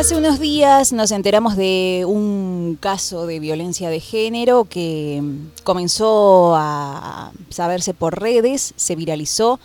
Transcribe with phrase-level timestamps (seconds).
[0.00, 5.22] Hace unos días nos enteramos de un caso de violencia de género que
[5.62, 9.60] comenzó a saberse por redes, se viralizó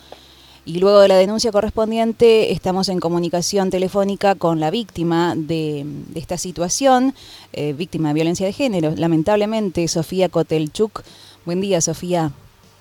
[0.66, 6.36] y luego de la denuncia correspondiente estamos en comunicación telefónica con la víctima de, esta
[6.36, 7.14] situación,
[7.54, 11.02] eh, víctima de violencia de género, lamentablemente Sofía Kotelchuk.
[11.46, 12.30] Buen día, Sofía.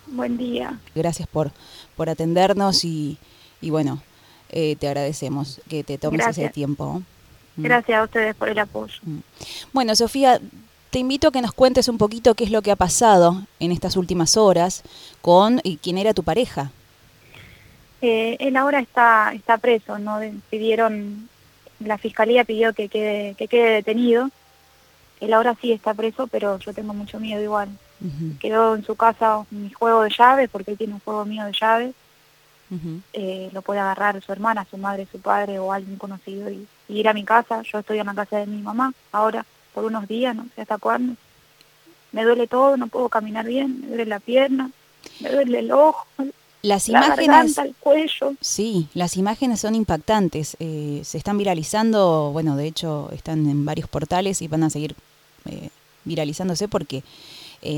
[0.08, 0.82] Buen día.
[0.94, 1.54] Gracias por,
[1.96, 3.18] por atendernos y,
[3.62, 4.02] bueno,
[4.50, 7.02] eh, te agradecemos que te tomes ese tiempo.
[7.58, 7.64] Mm.
[7.64, 8.96] Gracias a ustedes por el apoyo.
[9.04, 9.20] Mm.
[9.74, 10.40] Bueno, Sofía,
[10.90, 13.72] te invito a que nos cuentes un poquito qué es lo que ha pasado en
[13.72, 14.84] estas últimas horas
[15.22, 16.72] con y quién era tu pareja.
[18.02, 20.20] Eh, él ahora está, está preso, ¿no?
[20.50, 21.28] Pidieron,
[21.80, 24.30] la fiscalía pidió que quede, que quede detenido.
[25.20, 27.70] Él ahora sí está preso, pero yo tengo mucho miedo igual.
[28.40, 31.54] Quedó en su casa mi juego de llaves, porque él tiene un juego mío de
[31.60, 31.96] llaves.
[33.14, 37.08] Eh, lo puede agarrar su hermana, su madre, su padre o alguien conocido y, ir
[37.08, 37.62] a mi casa.
[37.62, 40.78] Yo estoy en la casa de mi mamá ahora por unos días, no sé hasta
[40.78, 41.16] cuándo.
[42.12, 44.72] Me duele todo, no puedo caminar bien, me duele la pierna,
[45.20, 46.06] me duele el ojo,
[46.62, 48.34] las la imágenes, garganta, el cuello.
[48.40, 50.56] Sí, las imágenes son impactantes.
[50.60, 54.96] Eh, se están viralizando, bueno, de hecho están en varios portales y van a seguir
[55.46, 55.70] eh,
[56.06, 57.04] viralizándose porque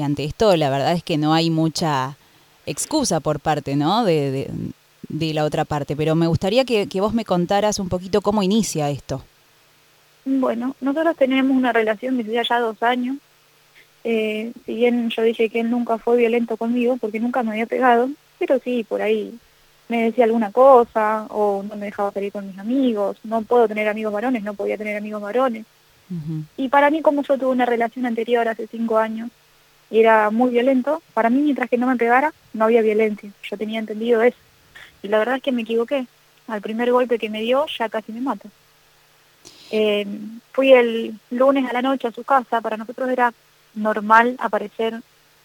[0.04, 2.17] ante esto la verdad es que no hay mucha
[2.66, 4.04] excusa por parte, ¿no?
[4.04, 4.52] De, de,
[5.10, 9.24] la otra parte, pero me gustaría que, vos me contaras un poquito cómo inicia esto.
[10.26, 13.18] Bueno, nosotros tenemos una relación desde ya dos años.
[14.04, 17.66] Eh, si bien yo dije que él nunca fue violento conmigo, porque nunca me había
[17.66, 19.38] pegado, pero sí, por ahí
[19.90, 23.88] me decía alguna cosa, o no me dejaba salir con mis amigos, no puedo tener
[23.88, 25.66] amigos varones, no podía tener amigos varones.
[26.56, 29.30] Y para mí, como yo tuve una relación anterior hace cinco años,
[29.90, 33.58] y era muy violento, para mí mientras que no me pegara no había violencia, yo
[33.58, 34.38] tenía entendido eso.
[35.03, 36.08] Y la verdad es que me equivoqué,
[36.48, 38.50] al primer golpe que me dio ya casi me mata.
[39.72, 40.06] Eh,
[40.54, 43.34] fui el lunes a la noche a su casa, para nosotros era
[43.76, 45.02] normal aparecer,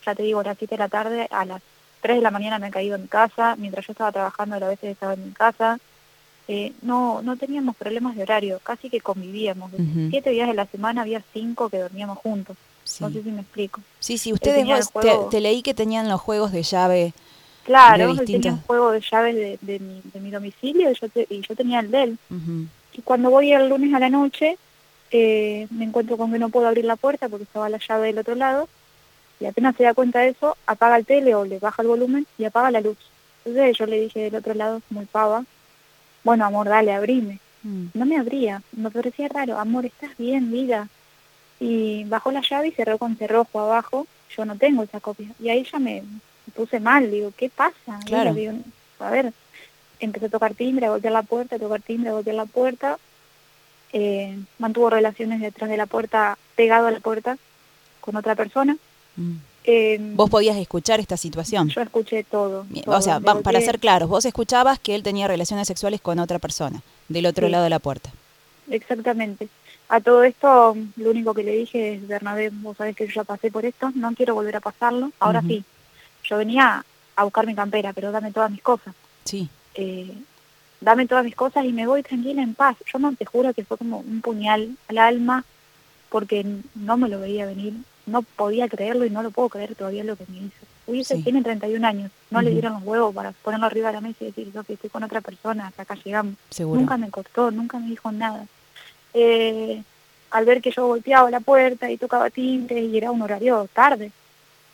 [0.06, 1.62] ya te digo, a las 7 de la tarde, a las
[2.00, 4.90] 3 de la mañana me he caído en casa, mientras yo estaba trabajando a veces
[4.90, 5.78] estaba en mi casa,
[6.48, 9.70] eh, no, no teníamos problemas de horario, casi que convivíamos.
[10.10, 12.56] Siete días de la semana había cinco que dormíamos juntos.
[13.00, 13.80] No sé si me explico.
[14.00, 14.66] Sí, sí, ustedes
[15.30, 17.14] te, leí que tenían los juegos de llave.
[17.64, 21.06] Claro, él tenía un juego de llaves de, de, mi, de mi domicilio y yo,
[21.28, 22.18] y yo tenía el de él.
[22.92, 24.58] Y cuando voy el lunes a la noche,
[25.10, 28.18] eh, me encuentro con que no puedo abrir la puerta porque estaba la llave del
[28.18, 28.68] otro lado.
[29.40, 32.26] Y apenas se da cuenta de eso, apaga el tele o le baja el volumen
[32.38, 32.98] y apaga la luz.
[33.44, 35.44] Entonces yo le dije del otro lado, muy pava,
[36.22, 37.40] bueno, amor, dale, abrime.
[37.62, 37.86] Mm.
[37.94, 40.88] No me abría, me parecía raro, amor, ¿estás bien, vida?
[41.62, 44.08] y bajó la llave y cerró con cerrojo abajo.
[44.36, 45.28] Yo no tengo esa copia.
[45.38, 46.02] Y ahí ya me
[46.54, 48.00] puse mal, digo, ¿qué pasa?
[48.04, 48.34] Claro.
[49.00, 49.32] a ver,
[50.00, 52.98] empecé a tocar timbre, a golpear la puerta, a tocar timbre, a golpear la puerta.
[53.92, 57.36] Eh, mantuvo relaciones detrás de la puerta, pegado a la puerta,
[58.00, 58.76] con otra persona.
[59.16, 59.36] Mm.
[59.64, 61.68] Eh, ¿Vos podías escuchar esta situación?
[61.68, 62.66] Yo escuché todo.
[62.86, 66.82] O sea, para ser claros, vos escuchabas que él tenía relaciones sexuales con otra persona,
[67.08, 68.10] del otro lado de la puerta.
[68.70, 69.48] Exactamente.
[69.88, 73.24] A todo esto, lo único que le dije es, Bernabé, vos sabés que yo ya
[73.24, 75.12] pasé por esto, no quiero volver a pasarlo.
[75.20, 75.64] Ahora sí,
[76.32, 76.82] yo venía
[77.14, 78.94] a buscar mi campera, pero dame todas mis cosas.
[79.24, 79.50] Sí.
[79.74, 80.12] Eh,
[80.80, 82.76] dame todas mis cosas y me voy tranquila en paz.
[82.90, 85.44] Yo no te juro que fue como un puñal al alma,
[86.08, 87.74] porque no me lo veía venir,
[88.06, 90.66] no podía creerlo y no lo puedo creer todavía lo que me hizo.
[90.86, 94.16] Hubiese, tiene 31 años, no le dieron los huevos para ponerlo arriba de la mesa
[94.20, 96.34] y decir, yo que estoy con otra persona, hasta acá llegamos.
[96.58, 98.46] Nunca me cortó, nunca me dijo nada
[99.14, 99.82] eh,
[100.30, 104.10] al ver que yo golpeaba la puerta y tocaba tintes y era un horario tarde,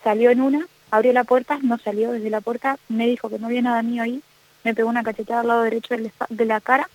[0.05, 3.47] salió en una, abrió la puerta, no salió desde la puerta, me dijo que no
[3.47, 4.23] había nada mío ahí,
[4.65, 5.95] me pegó una cachetada al lado derecho
[6.29, 6.89] de la cara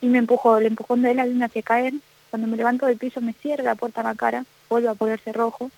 [0.00, 1.94] y me empujó, el empujón de él me hacía caer,
[2.30, 5.32] cuando me levanto del piso me cierra la puerta en la cara, vuelve a ponerse
[5.32, 5.70] rojo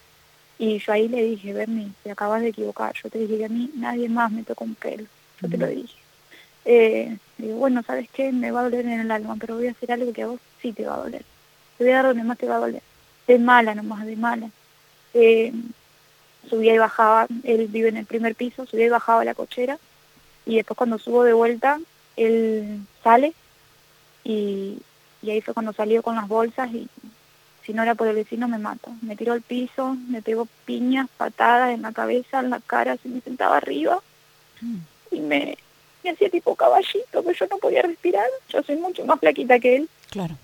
[0.59, 3.49] y yo ahí le dije, Bernie, te acabas de equivocar, yo te dije que a
[3.49, 5.06] mí nadie más me tocó un pelo,
[5.41, 5.97] yo te lo dije.
[6.65, 8.33] Eh, digo, bueno, ¿sabes qué?
[8.33, 10.41] Me va a doler en el alma, pero voy a hacer algo que a vos
[10.61, 11.25] sí te va a doler.
[11.79, 12.82] Te voy a dar donde más te va a doler.
[13.26, 14.50] De mala nomás, de mala.
[15.14, 15.53] Eh,
[16.48, 19.78] subía y bajaba, él vive en el primer piso, subía y bajaba la cochera,
[20.46, 21.78] y después cuando subo de vuelta,
[22.16, 23.34] él sale,
[24.25, 24.78] y,
[25.22, 26.88] ahí fue cuando salió con las bolsas, y
[27.64, 28.90] si no era por el vecino me mata.
[29.02, 33.08] Me tiró al piso, me pegó piñas, patadas en la cabeza, en la cara, se
[33.08, 34.00] me sentaba arriba,
[35.10, 35.56] y me,
[36.04, 39.76] me hacía tipo caballito, que yo no podía respirar, yo soy mucho más flaquita que
[39.76, 39.88] él.
[40.10, 40.37] Claro.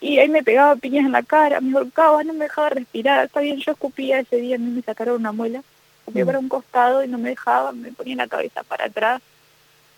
[0.00, 3.26] Y ahí me pegaba piñas en la cara, me golpeaba, no me dejaba respirar.
[3.26, 5.62] Está bien, yo escupía ese día, a mí me sacaron una muela,
[6.00, 6.26] escupía mm.
[6.26, 9.22] para un costado y no me dejaba, me ponía la cabeza para atrás.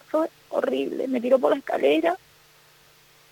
[0.08, 2.16] Fue horrible, me tiró por la escalera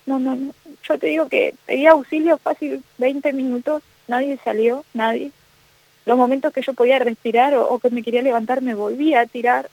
[0.07, 0.53] no, no, no.
[0.83, 5.31] Yo te digo que pedí auxilio fácil 20 minutos, nadie salió, nadie.
[6.05, 9.25] Los momentos que yo podía respirar o, o que me quería levantar me volvía a
[9.25, 9.69] tirar.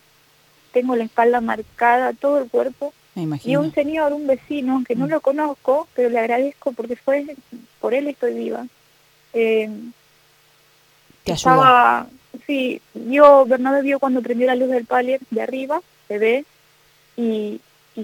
[0.73, 2.93] Tengo la espalda marcada, todo el cuerpo.
[3.15, 5.11] Me Y un señor, un vecino, que no Mm.
[5.11, 7.25] lo conozco, pero le agradezco porque fue,
[7.81, 8.67] por él estoy viva.
[9.33, 9.71] Eh,
[11.23, 12.07] Te estaba,
[12.47, 16.45] sí, vio, Bernabé vio cuando prendió la luz del palier de arriba, se ve,
[17.17, 17.61] y,
[17.95, 18.03] y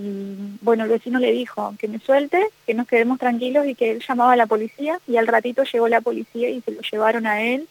[0.61, 4.03] bueno, el vecino le dijo que me suelte, que nos quedemos tranquilos y que él
[4.09, 7.43] llamaba a la policía, y al ratito llegó la policía y se lo llevaron a
[7.43, 7.69] él,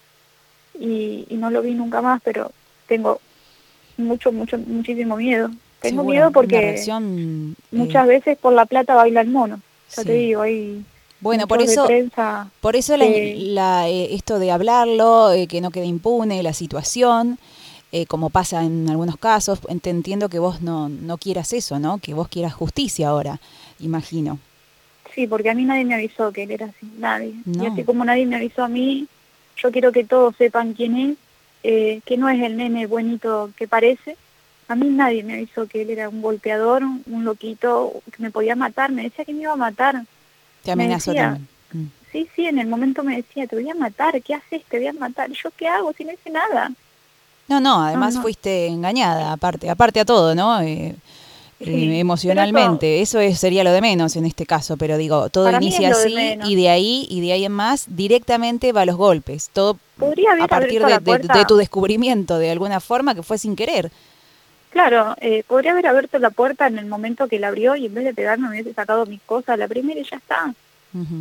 [0.77, 2.51] y, y no lo vi nunca más, pero
[2.87, 3.19] tengo
[3.97, 5.49] mucho, mucho, muchísimo miedo.
[5.81, 10.01] Tengo Seguro, miedo porque reacción, eh, muchas veces por la plata baila el mono, ya
[10.01, 10.07] sí.
[10.07, 10.83] te digo, hay
[11.21, 15.85] Bueno, por eso, prensa por eso la- eh, esto de hablarlo, eh, que no quede
[15.85, 17.39] impune la situación,
[17.91, 21.97] eh, como pasa en algunos casos, te entiendo que vos no, no quieras eso, ¿no?
[21.99, 23.39] Que vos quieras justicia ahora,
[23.79, 24.37] imagino.
[25.15, 27.33] Sí, porque a mí nadie me avisó que él era así, nadie.
[27.45, 29.07] Y así como nadie me avisó a mí,
[29.57, 30.95] yo quiero que todos sepan quién
[31.63, 34.17] es, que no es el nene buenito que parece.
[34.69, 38.55] A mí nadie me avisó que él era un golpeador, un loquito, que me podía
[38.55, 40.05] matar, me decía que me iba a matar.
[40.63, 41.47] Te Me amenazó también.
[41.73, 41.85] Mm.
[42.11, 44.63] Sí, sí, en el momento me decía, te voy a matar, ¿qué haces?
[44.69, 45.29] Te voy a matar.
[45.29, 46.71] ¿Y ¿Yo qué hago si no hice nada?
[47.47, 48.21] No, no, además no.
[48.21, 50.61] fuiste engañada, aparte, aparte a todo, ¿no?
[50.61, 50.95] Eh,
[51.59, 55.51] Sí, eh, emocionalmente, eso, es, sería lo de menos en este caso, pero digo, todo
[55.51, 58.95] inicia de así y de ahí y de ahí en más directamente va a los
[58.95, 63.57] golpes, todo Podría haber a partir de tu descubrimiento de alguna forma que fue sin
[63.57, 63.91] querer.
[64.69, 67.93] Claro, eh, podría haber abierto la puerta en el momento que la abrió y en
[67.95, 70.53] vez de pegarme me hubiese sacado mis cosas la primera y ya está.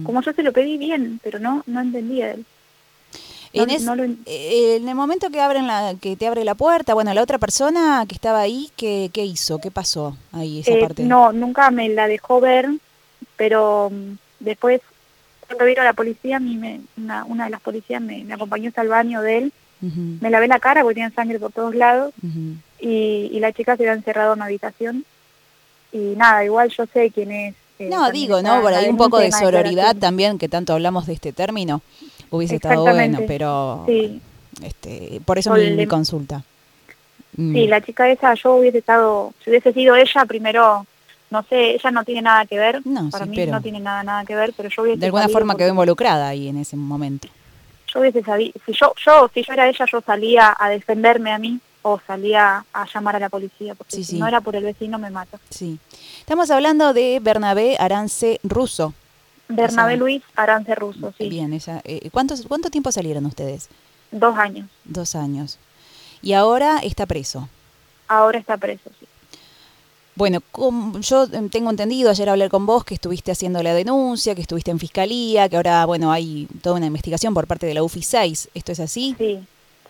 [0.05, 2.45] Como yo se lo pedí bien, pero no, no entendía él.
[3.55, 6.27] No- en, es- no lo en- eh, en el momento que abren la, que te
[6.27, 9.59] abre la puerta, bueno, la otra persona que estaba ahí, ¿qué, qué hizo?
[9.59, 11.03] ¿Qué pasó ahí esa Eh, parte?
[11.03, 12.69] no, nunca me la dejó ver,
[13.37, 14.81] pero mm, después,
[15.47, 18.69] cuando vino la policía, a mí me, una, una de las policías me, me acompañó
[18.69, 21.75] hasta el baño de él, Ujú, me lavé la cara porque tenía sangre por todos
[21.75, 22.57] lados ujú.
[22.81, 25.05] Y, y la chica se había encerrado en una habitación
[25.93, 27.55] y nada, igual yo sé quién es.
[27.79, 28.61] eh, No, digo, ¿no?
[28.63, 31.81] Por ahí un poco de sororidad también, que tanto hablamos de este término,
[32.31, 34.21] hubiese estado bueno, pero Sí,
[34.63, 36.43] este, por eso mi, consulta.
[37.37, 40.85] Mm, Sí, la chica esa, yo hubiese estado, si hubiese sido ella, primero,
[41.31, 43.81] no sé, ella no tiene nada que ver, No, para sí, mí pero- no tiene
[43.81, 46.77] nada, nada que ver, pero yo hubiese de alguna forma quedó involucrada ahí en ese
[46.77, 47.29] momento.
[47.93, 51.39] Yo hubiese sabido, si yo, yo, si yo era ella, yo salía a defenderme a
[51.39, 54.19] mí o salía a llamar a la policía, porque Sí, si sí.
[54.19, 55.39] no era por el vecino me mata.
[55.51, 55.79] Sí.
[56.21, 58.95] Estamos hablando de Bernabé Arance Russo.
[59.49, 63.69] Bernabé Luis Arance Russo, sí, Bien, ella, eh, ¿cuántos, ¿cuánto tiempo salieron ustedes?
[64.11, 64.69] dos años.
[64.85, 65.59] Dos años.
[66.23, 67.49] Y ahora está preso.
[68.09, 69.07] Ahora está preso, sí.
[70.17, 70.41] Bueno,
[71.01, 74.71] yo eh, tengo entendido, ayer hablé con vos que estuviste haciendo la denuncia, que estuviste
[74.73, 78.49] en fiscalía, que ahora, bueno, hay toda una investigación por parte de la UFI 6.
[78.53, 79.15] ¿Esto es así?
[79.17, 79.39] Sí,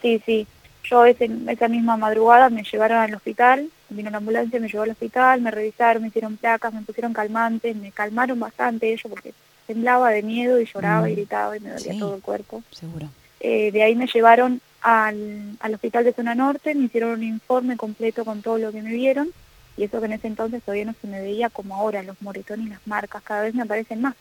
[0.02, 0.46] sí, sí.
[0.90, 4.90] Yo ese, esa misma madrugada me llevaron al hospital, vino la ambulancia, me llevó al
[4.90, 9.32] hospital, me revisaron, me hicieron placas, me pusieron calmantes, me calmaron bastante ellos porque
[9.66, 11.10] temblaba de miedo y lloraba Mm.
[11.10, 11.98] y gritaba y me dolía Sí.
[11.98, 12.62] todo el cuerpo.
[12.70, 13.08] Seguro.
[13.40, 17.76] Eh, de ahí me llevaron al, al hospital de zona norte, me hicieron un informe
[17.76, 19.28] completo con todo lo que me vieron
[19.76, 22.66] y eso que en ese entonces todavía no se me veía como ahora, los moretones
[22.66, 24.14] y las marcas cada vez me aparecen más.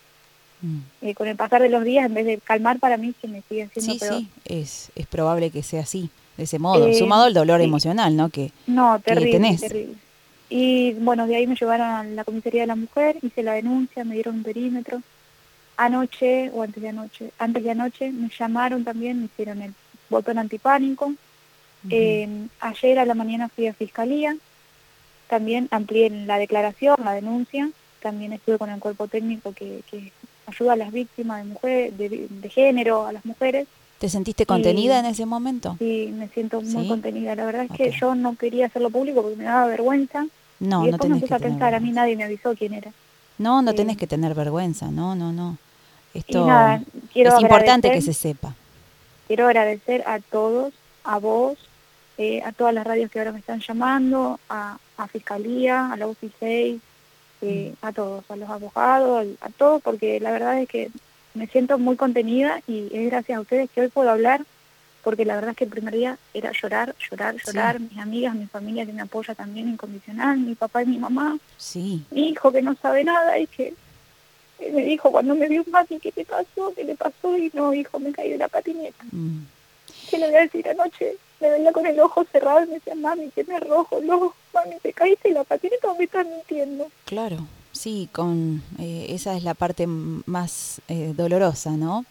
[0.61, 0.79] Mm.
[1.01, 3.41] Eh, con el pasar de los días, en vez de calmar para mí, se me
[3.47, 4.13] siguen siendo Sí, peor.
[4.19, 7.65] sí, es, es probable que sea así, de ese modo, Eh, sumado al dolor sí.
[7.65, 8.29] emocional, ¿no?
[8.29, 9.61] Que No, que terrible, tenés.
[9.61, 9.95] terrible.
[10.49, 14.03] Y bueno, de ahí me llevaron a la comisaría de la mujer, hice la denuncia,
[14.05, 15.01] me dieron un perímetro.
[15.75, 19.73] Anoche, o antes de anoche, antes de anoche, me llamaron también, me hicieron el
[20.09, 21.05] botón antipánico.
[21.05, 21.17] ujú,
[21.91, 24.35] Eh, ayer a la mañana fui a fiscalía,
[25.27, 27.69] también amplié la declaración, la denuncia,
[28.01, 30.11] también estuve con el cuerpo técnico que, que
[30.47, 33.67] ayuda a las víctimas de mujer, de, de género, a las mujeres,
[33.99, 35.77] ¿te sentiste contenida y- en ese momento?
[35.79, 36.87] y me siento muy Sí.
[36.89, 37.35] contenida.
[37.35, 40.25] La verdad es que yo no quería hacerlo público porque me daba vergüenza
[40.59, 42.01] No, y no me puse a tener pensar, a mí vergüenza.
[42.01, 42.91] nadie me avisó quién era.
[43.37, 45.57] No, no eh, tenés que tener vergüenza, no, no, no.
[46.13, 46.81] Esto nada,
[47.13, 48.53] es importante que se sepa.
[49.27, 50.73] Quiero agradecer a todos,
[51.03, 51.57] a vos,
[52.17, 56.07] eh, a todas las radios que ahora me están llamando, a, a Fiscalía, a la
[56.07, 56.81] UCI 6,
[57.41, 57.85] eh, Mm.
[57.85, 60.89] a todos, a los abogados, a todos, porque la verdad es que
[61.37, 64.41] me siento muy contenida y es gracias a ustedes que hoy puedo hablar,
[65.03, 67.41] porque la verdad es que el primer día era llorar, llorar, Sí.
[67.47, 71.37] llorar, mis amigas, mi familia que me apoya también incondicional, mi papá y mi mamá,
[71.57, 73.73] Sí, mi hijo que no sabe nada y que
[74.59, 76.73] me dijo cuando me vio mami, ¿qué te pasó?
[76.75, 77.37] ¿Qué le pasó?
[77.37, 79.03] Y no, hijo, me caí de la patineta.
[79.11, 79.45] mm,
[80.09, 81.15] ¿Qué le voy a decir anoche?
[81.39, 84.91] Me veía con el ojo cerrado y me decía, mami, tiene rojo, no, mami, te
[84.91, 86.89] caíste y la patineta o me estás mintiendo.
[87.05, 87.37] claro.
[87.77, 92.05] Sí, con eh, esa es la parte más eh, dolorosa, ¿no?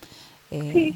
[0.51, 0.95] Sí.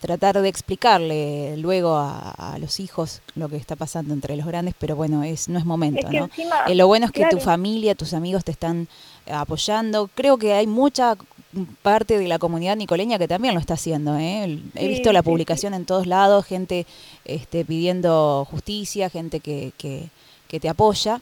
[0.00, 4.96] Tratar de explicarle luego a, los hijos lo que está pasando entre los grandes, pero
[4.96, 6.28] bueno, es no es momento, ¿no?
[6.74, 8.86] lo bueno es que tu familia, tus amigos te están
[9.26, 10.10] apoyando.
[10.14, 11.16] Creo que hay mucha
[11.82, 14.16] parte de la comunidad nicoleña que también lo está haciendo.
[14.16, 14.60] ¿eh?
[14.74, 16.86] He visto la publicación en todos lados, gente
[17.24, 20.08] este, pidiendo justicia, gente que, que,
[20.48, 21.20] que, te apoya.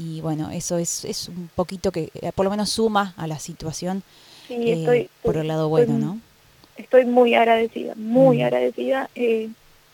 [0.00, 3.38] Y bueno, eso es, es un poquito que eh, por lo menos suma a la
[3.38, 4.02] situación
[4.48, 6.20] eh, por el lado bueno, estoy, ¿no?
[6.76, 8.42] Estoy muy agradecida, muy mm.
[8.42, 9.10] agradecida.
[9.14, 9.50] Eh,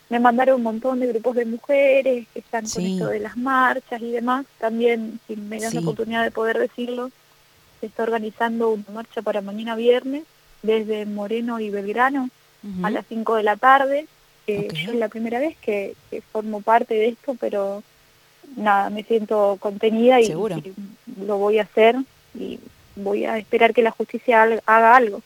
[0.09, 4.01] me mandaron un montón de grupos de mujeres que están con esto de las marchas
[4.01, 4.45] y demás.
[4.59, 7.11] También, si me dan la oportunidad de poder decirlo,
[7.81, 10.23] se está organizando una marcha para mañana viernes
[10.61, 12.29] desde Moreno y Belgrano
[12.81, 14.07] a las 5 de la tarde.
[14.47, 15.95] Eh, Yo es la primera vez que,
[16.31, 17.83] formo parte de esto, pero
[18.55, 21.95] nada, me siento contenida y, lo voy a hacer
[22.35, 22.59] y
[22.95, 25.21] voy a esperar que la justicia haga algo.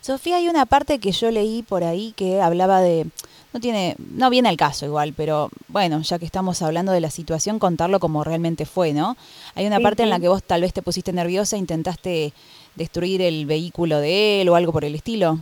[0.00, 3.06] Sofía, hay una parte que yo leí por ahí que hablaba de
[3.52, 7.10] no tiene, no viene al caso igual, pero bueno, ya que estamos hablando de la
[7.10, 9.16] situación, contarlo como realmente fue, ¿no?
[9.54, 12.32] Hay una parte en la que vos tal vez te pusiste nerviosa, intentaste
[12.76, 15.38] destruir el vehículo de él o algo por el estilo.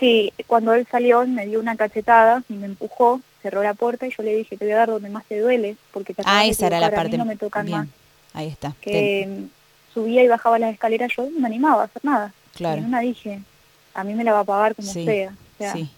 [0.00, 4.10] Sí, cuando él salió me dio una cachetada y me empujó, cerró la puerta y
[4.10, 6.66] yo le dije, te voy a dar donde más te duele, porque te ah, esa
[6.66, 7.18] era la parte.
[7.18, 7.88] no me tocan más.
[8.32, 8.74] Ahí está.
[8.80, 9.44] Que
[9.92, 12.32] subía y bajaba las escaleras, yo no me animaba a hacer nada.
[12.54, 12.80] Claro.
[12.80, 13.40] Y una dije,
[13.92, 15.30] a mí me la va a pagar como sea.
[15.30, 15.90] O sea sí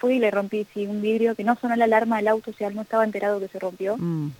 [0.00, 2.54] fui y le rompí sí, un vidrio que no sonó la alarma del auto, o
[2.54, 3.96] sea, él no estaba enterado que se rompió.
[3.98, 4.32] Mm.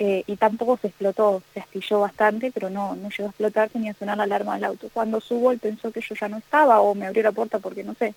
[0.00, 3.88] Eh, y tampoco se explotó, se astilló bastante, pero no, no llegó a explotar ni
[3.88, 4.88] a sonar la alarma del auto.
[4.94, 7.82] Cuando subo, él pensó que yo ya no estaba o me abrió la puerta porque
[7.82, 8.14] no sé.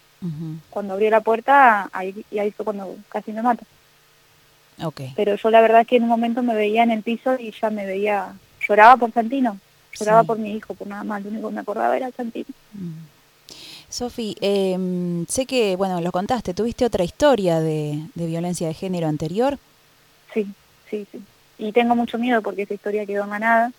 [0.69, 3.63] Cuando abrió la puerta, ahí, y ahí fue cuando casi me mata.
[4.83, 5.13] Okay.
[5.15, 7.51] Pero yo la verdad es que en un momento me veía en el piso y
[7.51, 8.33] ya me veía,
[8.67, 9.57] lloraba por Santino,
[9.97, 12.47] lloraba por mi hijo, por nada más, lo único que me acordaba era Santino.
[12.73, 13.11] Mm.
[13.91, 19.59] Sofi, eh, sé que, bueno, lo contaste, ¿tuviste otra historia de, violencia de género anterior?
[20.33, 20.47] Sí,
[20.89, 21.21] sí, sí.
[21.57, 23.71] Y tengo mucho miedo porque esa historia quedó ganada.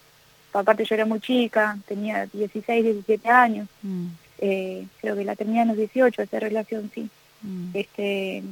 [0.53, 3.69] Aparte yo era muy chica, tenía 16, 17 años.
[3.83, 4.09] Mm.
[4.39, 7.09] Eh, creo que la tenía en los 18, esa relación, sí.
[7.41, 7.71] Mm.
[7.73, 8.43] Este,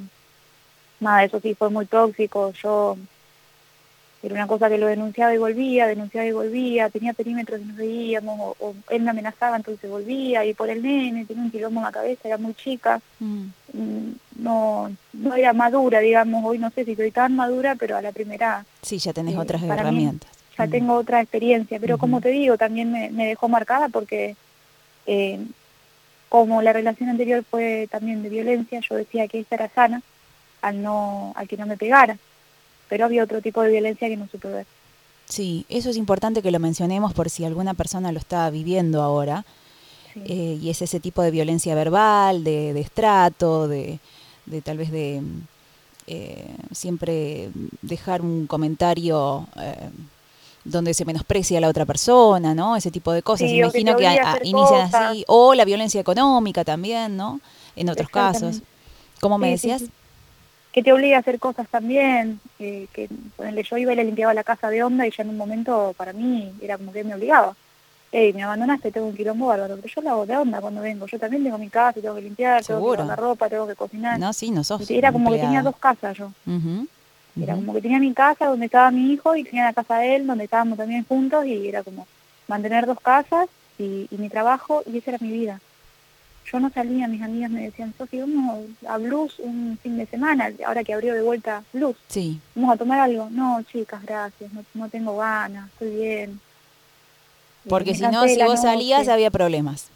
[1.00, 2.52] nada, eso sí fue muy tóxico.
[2.52, 2.96] Yo
[4.22, 7.76] era una cosa que lo denunciaba y volvía, denunciaba y volvía, tenía perímetros y nos
[7.76, 11.84] veíamos, o, él me amenazaba, entonces volvía, y por el nene, tenía un quilombo en
[11.84, 13.44] la cabeza, era muy chica, mm.
[13.72, 18.02] Mm, no no era madura, digamos, hoy no sé si soy tan madura, pero a
[18.02, 18.64] la primera...
[18.82, 20.30] Sí, ya tenés eh, otras herramientas.
[20.58, 20.70] ya mm.
[20.70, 24.36] tengo otra experiencia, pero como te digo, también me, dejó marcada porque
[25.06, 25.40] eh,
[26.28, 30.02] como la relación anterior fue también de violencia, yo decía que esta era sana
[30.62, 32.18] al, no, al que no me pegara
[32.90, 34.66] pero había otro tipo de violencia que no supe ver.
[35.26, 39.46] Sí, eso es importante que lo mencionemos por si alguna persona lo está viviendo ahora.
[40.16, 44.00] Eh, y es ese tipo de violencia verbal, de, de estrato, de,
[44.46, 45.22] de, tal vez de
[46.08, 47.50] eh, siempre
[47.80, 49.88] dejar un comentario eh,
[50.64, 52.74] donde se menosprecia a la otra persona, ¿no?
[52.74, 53.48] Ese tipo de cosas.
[53.48, 55.24] Imagino que, inician así.
[55.28, 57.40] O la violencia económica también, ¿no?
[57.76, 58.62] En otros casos.
[59.20, 59.84] ¿Cómo me decías?
[60.72, 64.34] Que te obliga a hacer cosas también, eh, que ponele, yo iba y le limpiaba
[64.34, 67.14] la casa de onda y ya en un momento para mí era como que me
[67.14, 67.54] obligaba.
[68.12, 71.06] Ey, me abandonaste, tengo un quilombo bárbaro, pero yo lo hago de onda cuando vengo.
[71.06, 73.76] Yo también tengo mi casa, tengo que limpiar, tengo que lavar la ropa, tengo que
[73.76, 74.18] cocinar.
[74.18, 76.32] No, sí, no sos Era como que tenía dos casas yo.
[77.40, 80.16] Era como que tenía mi casa donde estaba mi hijo y tenía la casa de
[80.16, 82.06] él donde estábamos también juntos y era como
[82.48, 83.48] mantener dos casas
[83.78, 85.60] y mi trabajo y esa era mi vida
[86.46, 90.50] yo no salía, mis amigas me decían, Sofi, vamos a Blues un fin de semana,
[90.66, 91.96] ahora que abrió de vuelta Blues.
[92.08, 92.40] Sí.
[92.54, 93.28] Vamos a tomar algo.
[93.30, 96.40] No, chicas, gracias, no, tengo ganas, estoy bien.
[97.68, 99.88] Porque si no, si vos salías había problemas.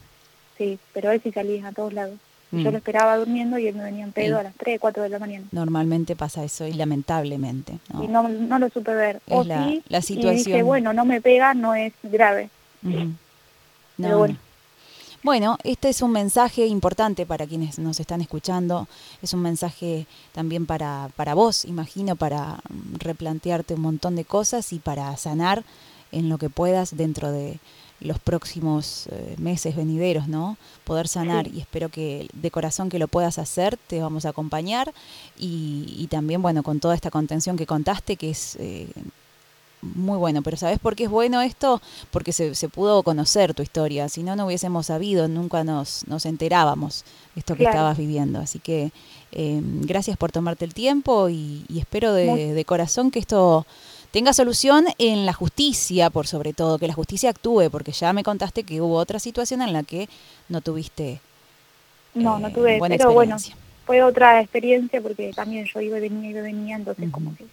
[0.56, 2.18] Sí, pero él sí salía a todos lados.
[2.52, 2.72] Yo mm.
[2.72, 5.18] lo esperaba durmiendo y él me venía en pedo a las 3, 4 de la
[5.18, 5.46] mañana.
[5.50, 7.78] Normalmente pasa eso y lamentablemente.
[7.92, 8.04] ¿no?
[8.04, 9.20] Y no, no lo supe ver.
[9.28, 10.34] o la, sí, la situación.
[10.34, 12.50] Y dije, bueno, no me pega, no es grave.
[13.96, 14.36] Pero bueno.
[15.24, 18.86] Bueno, este es un mensaje importante para quienes nos están escuchando,
[19.22, 24.70] es un mensaje también para, para vos, imagino, para mm, replantearte un montón de cosas
[24.74, 25.64] y para sanar
[26.12, 27.58] en lo que puedas dentro de
[28.00, 30.58] los próximos eh, meses venideros, ¿no?
[30.84, 34.92] Poder sanar y espero que de corazón que lo puedas hacer, te vamos a acompañar
[35.38, 38.88] y, y también, bueno, con toda esta contención que contaste, que es eh,
[39.94, 41.80] muy bueno, pero ¿sabes por qué es bueno esto?
[42.10, 46.26] Porque se, se pudo conocer tu historia, si no, no hubiésemos sabido, nunca nos, nos
[46.26, 48.40] enterábamos de esto que estabas viviendo.
[48.40, 48.90] Así que
[49.32, 53.66] eh, gracias por tomarte el tiempo y, espero de, de, corazón que esto
[54.10, 58.22] tenga solución en la justicia, por sobre todo, que la justicia actúe, porque ya me
[58.22, 60.08] contaste que hubo otra situación en la que
[60.48, 61.20] no tuviste
[62.14, 63.36] no, no tuve, pero bueno,
[63.84, 67.44] fue otra experiencia porque también yo iba y venía, iba y venía, entonces como que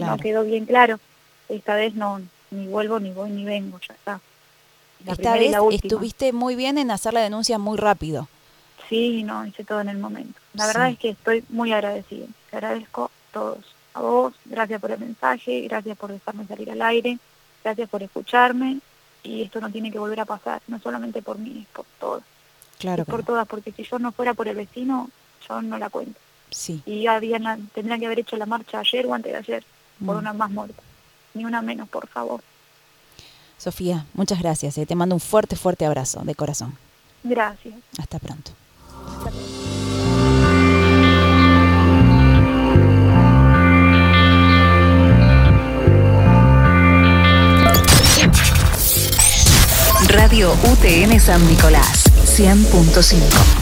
[0.00, 1.00] no quedó bien claro.
[1.50, 4.20] Esta vez no, ni vuelvo, ni voy, ni vengo, ya está.
[5.06, 8.28] Esta vez estuviste muy bien en hacer la denuncia muy rápido.
[8.88, 10.38] Sí, no, hice todo en el momento.
[10.54, 12.26] La verdad es que estoy muy agradecida.
[12.50, 13.58] Te agradezco a todos.
[13.94, 17.18] A vos, gracias por el mensaje, gracias por dejarme salir al aire,
[17.64, 18.78] gracias por escucharme
[19.22, 22.22] y esto no tiene que volver a pasar, no solamente por mí, es por todos.
[22.78, 23.04] Claro.
[23.04, 25.10] por todas, porque si yo no fuera por el vecino,
[25.46, 26.18] yo no la cuento.
[26.50, 26.82] Sí.
[26.86, 29.64] Y habían, tendrían que haber hecho la marcha ayer o antes de ayer,
[30.04, 30.18] por mm.
[30.18, 30.82] una más muerta.
[31.34, 32.40] Ni una menos, por favor.
[33.58, 34.78] Sofía, muchas gracias.
[34.78, 34.86] Eh.
[34.86, 36.76] Te mando un fuerte, fuerte abrazo de corazón.
[37.22, 37.74] Gracias.
[37.98, 38.52] Hasta pronto.
[50.08, 53.59] Radio UTN San Nicolás, 100.5.